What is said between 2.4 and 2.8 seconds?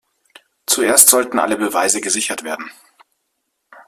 werden.